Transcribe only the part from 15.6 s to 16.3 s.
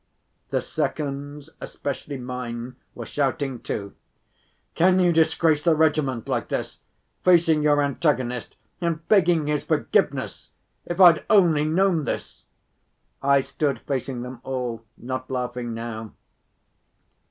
now.